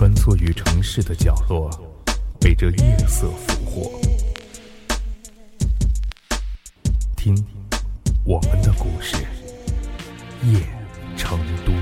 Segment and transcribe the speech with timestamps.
[0.00, 1.68] 穿梭于城市的角落，
[2.40, 4.00] 被这夜色俘获。
[7.14, 7.36] 听，
[8.24, 9.16] 我们的故事，
[10.44, 10.58] 夜
[11.18, 11.72] 成都。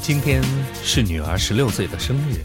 [0.00, 0.42] 今天
[0.82, 2.42] 是女儿十六岁的生日，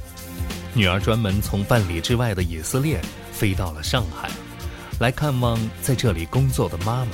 [0.73, 2.99] 女儿专门从万里之外的以色列
[3.31, 4.29] 飞到了上海，
[4.99, 7.11] 来看望在这里工作的妈妈。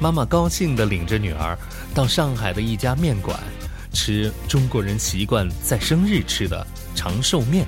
[0.00, 1.58] 妈妈高兴地领着女儿
[1.94, 3.38] 到上海的一家面馆，
[3.92, 7.66] 吃中国人习惯在生日吃的长寿面。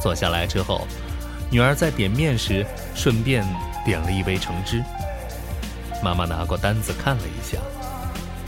[0.00, 0.86] 坐下来之后，
[1.50, 3.44] 女儿在点面时顺便
[3.84, 4.82] 点了一杯橙汁。
[6.02, 7.58] 妈妈拿过单子看了一下，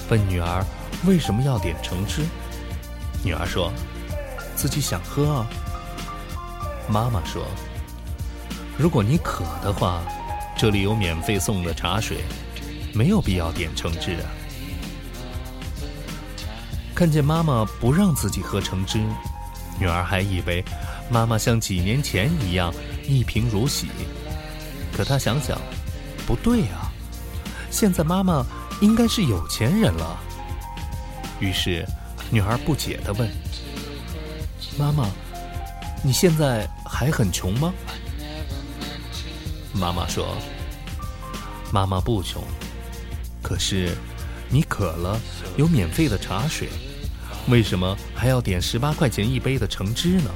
[0.08, 0.64] 问女儿。
[1.04, 2.22] 为什么要点橙汁？
[3.22, 3.70] 女儿说
[4.56, 5.46] ：“自己想喝啊。”
[6.88, 7.44] 妈妈说
[8.78, 10.02] ：“如果你渴的话，
[10.56, 12.18] 这里有免费送的茶水，
[12.94, 14.26] 没有必要点橙汁啊。”
[16.94, 18.98] 看见妈妈不让自己喝橙汁，
[19.78, 20.64] 女儿还以为
[21.10, 22.72] 妈妈像几年前一样
[23.06, 23.88] 一贫如洗。
[24.96, 25.60] 可她想想，
[26.26, 26.90] 不对啊，
[27.70, 28.42] 现在妈妈
[28.80, 30.18] 应该是有钱人了。
[31.38, 31.86] 于是，
[32.30, 33.30] 女儿不解地问
[34.78, 35.06] ：“妈妈，
[36.02, 37.74] 你现在还很穷吗？”
[39.76, 40.36] 妈妈说
[41.70, 42.42] ：“妈妈不穷，
[43.42, 43.94] 可是
[44.48, 45.20] 你渴了
[45.56, 46.68] 有免费的茶水，
[47.48, 50.30] 为什么还要点十八块钱一杯的橙汁呢？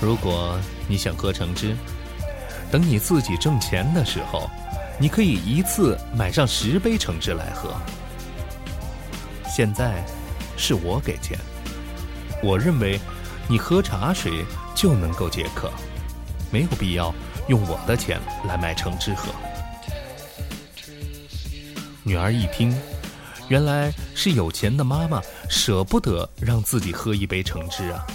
[0.00, 1.76] 如果你想喝橙汁，
[2.70, 4.48] 等你自己挣钱的时候，
[4.98, 7.74] 你可以一次买上十杯橙汁来喝。”
[9.52, 10.04] 现在
[10.56, 11.36] 是我给钱，
[12.42, 13.00] 我认为
[13.48, 15.70] 你喝茶水就能够解渴，
[16.54, 17.12] 没有必要
[17.48, 19.28] 用我的钱来买橙汁喝。
[22.04, 22.72] 女儿一听，
[23.48, 25.20] 原来是有钱的妈妈
[25.50, 28.06] 舍不得让自己喝一杯橙汁啊！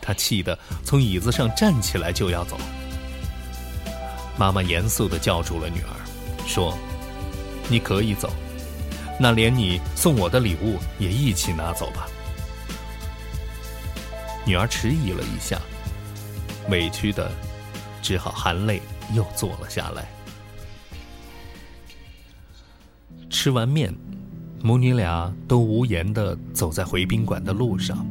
[0.00, 2.56] 她气得从椅子上站起来就要走。
[4.38, 5.90] 妈妈严肃地叫住了女儿，
[6.46, 6.78] 说
[7.68, 8.32] ：“你可以走。”
[9.18, 12.06] 那连你送我的礼物也一起拿走吧。
[14.44, 15.60] 女儿迟疑了一下，
[16.70, 17.30] 委屈的
[18.02, 18.80] 只好含泪
[19.14, 20.06] 又坐了下来。
[23.28, 23.94] 吃完面，
[24.62, 28.06] 母女俩都无言的走在回宾馆的路上。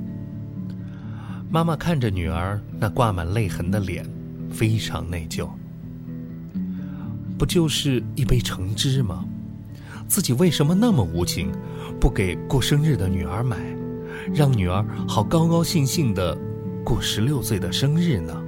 [1.50, 4.06] 妈妈看着女儿那挂满泪痕的脸，
[4.52, 5.50] 非常内疚。
[7.38, 9.26] 不就是一杯橙汁吗？
[10.08, 11.52] 自己为什么那么无情，
[12.00, 13.58] 不给过生日的女儿买，
[14.34, 16.38] 让女儿好高高兴兴的
[16.84, 18.45] 过十六岁的生日呢？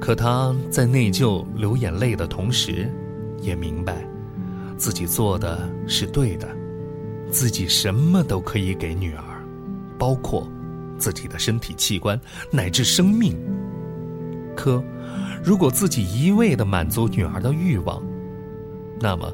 [0.00, 2.90] 可他在内疚流眼泪的同时，
[3.42, 4.04] 也明白
[4.76, 6.48] 自己做的是对的，
[7.30, 9.22] 自己什么都可以给女儿，
[9.98, 10.50] 包括
[10.98, 12.18] 自己的身体器官
[12.50, 13.36] 乃至生命。
[14.56, 14.82] 可
[15.44, 18.02] 如果自己一味的满足女儿的欲望，
[18.98, 19.32] 那么，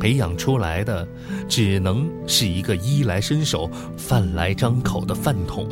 [0.00, 1.06] 培养出来的
[1.48, 5.68] 只能是一个衣来伸手、饭来张口的饭桶，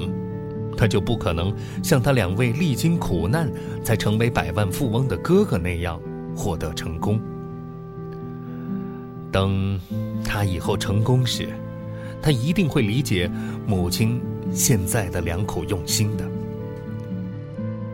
[0.76, 3.50] 他就不可能像他两位历经苦难
[3.82, 6.00] 才成为百万富翁的哥哥那样
[6.36, 7.20] 获得成功。
[9.30, 9.80] 等
[10.24, 11.48] 他以后成功时，
[12.22, 13.30] 他一定会理解
[13.66, 14.20] 母亲
[14.52, 16.24] 现在的良苦用心的。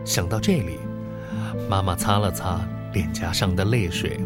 [0.05, 0.79] 想到这里，
[1.69, 2.61] 妈妈擦了擦
[2.93, 4.21] 脸颊上的泪水。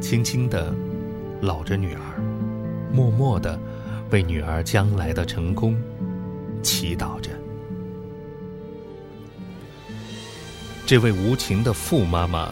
[0.00, 0.74] 轻轻的
[1.40, 2.00] 搂着女儿，
[2.92, 3.58] 默默的
[4.10, 5.76] 为女儿将来的成功
[6.62, 7.30] 祈祷着。
[10.90, 12.50] 这位无情的富妈妈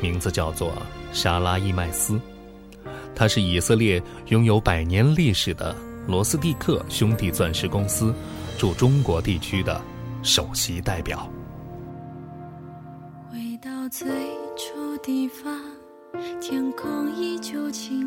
[0.00, 0.80] 名字叫做
[1.12, 2.20] 莎拉伊麦斯，
[3.16, 5.74] 她是以色列拥有百年历史的
[6.06, 8.14] 罗斯蒂克兄弟钻石公司
[8.56, 9.82] 驻中国地区的
[10.22, 11.28] 首席代表。
[13.28, 14.06] 回到最
[14.56, 15.60] 初地方。
[16.40, 17.99] 天空依旧晴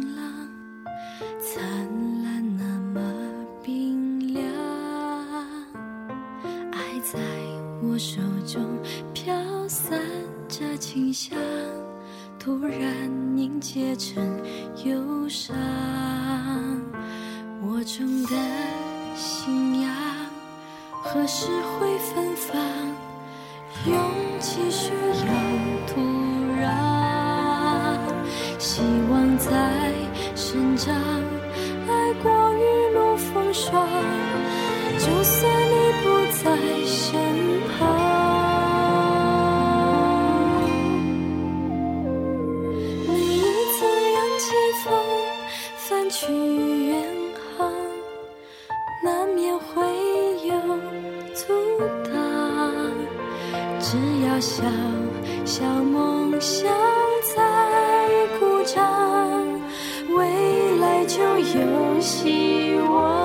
[12.43, 14.21] 突然凝结成
[14.83, 15.55] 忧伤。
[17.61, 18.35] 我种的
[19.15, 19.89] 信仰
[20.91, 21.47] 何时
[21.79, 22.59] 会芬芳？
[23.85, 23.97] 勇
[24.41, 25.33] 气需要
[25.87, 26.01] 土
[26.61, 26.67] 壤。
[28.59, 29.93] 希望在
[46.15, 47.03] 去远
[47.57, 47.73] 航
[49.03, 49.81] 难免会
[50.45, 50.55] 有
[51.33, 51.47] 阻
[52.03, 52.13] 挡。
[53.79, 54.63] 只要小
[55.43, 56.71] 小梦想
[57.35, 59.43] 在鼓掌
[60.15, 63.22] 未来就有希望。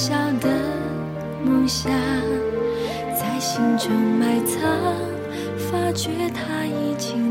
[0.00, 0.48] 小的
[1.44, 1.90] 梦想
[3.18, 4.62] 在心中埋藏，
[5.58, 7.27] 发觉它已经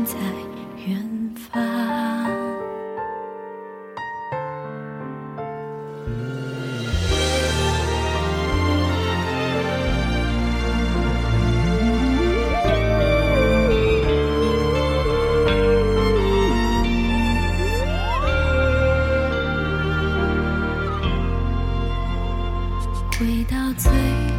[23.28, 23.92] 回到最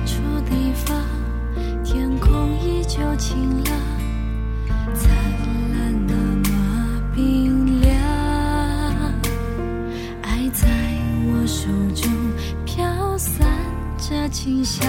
[0.03, 0.19] 初
[0.49, 0.97] 地方，
[1.83, 3.71] 天空依旧晴朗，
[4.95, 5.11] 灿
[5.75, 6.15] 烂那
[6.49, 7.95] 么冰凉。
[10.23, 10.67] 爱在
[11.27, 12.11] 我手中
[12.65, 13.45] 飘散
[13.99, 14.83] 着清香，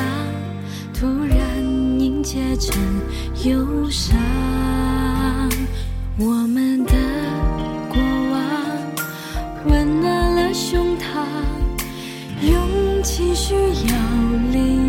[0.95, 1.63] 突然
[1.99, 2.75] 凝结成
[3.45, 4.19] 忧伤。
[6.17, 6.95] 我们的
[13.03, 13.95] 情绪要
[14.53, 14.80] 理。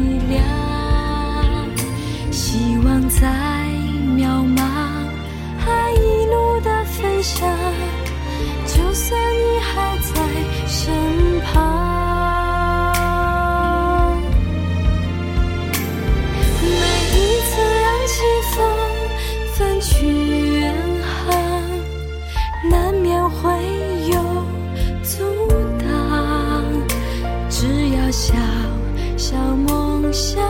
[30.11, 30.43] 梦想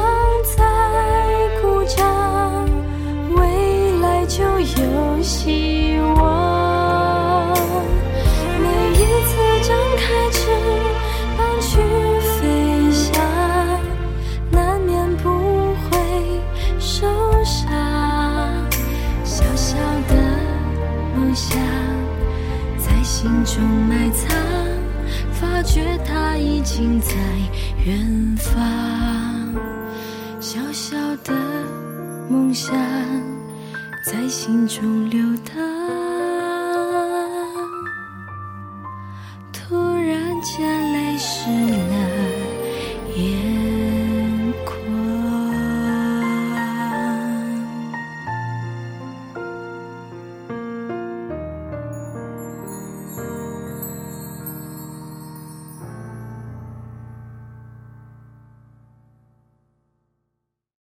[0.58, 0.64] 在
[1.62, 2.68] 鼓掌，
[3.36, 7.54] 未来就有希望。
[8.60, 10.50] 每一次张开翅
[11.38, 11.78] 膀去
[12.40, 13.14] 飞翔，
[14.50, 15.30] 难免不
[15.76, 16.00] 会
[16.80, 17.06] 受
[17.44, 17.70] 伤。
[19.24, 19.78] 小小
[20.10, 20.16] 的
[21.16, 21.56] 梦想
[22.80, 24.36] 在心中埋藏。
[25.34, 27.14] 发觉它已经在
[27.86, 28.60] 远方，
[30.54, 31.34] 小小的
[32.30, 32.76] 梦想
[34.06, 35.71] 在心中流淌。